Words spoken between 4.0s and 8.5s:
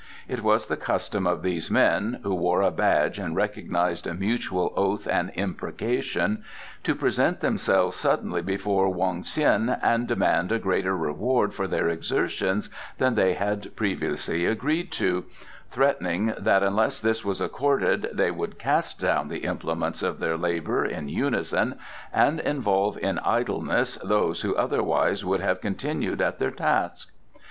a mutual oath and imprecation, to present themselves suddenly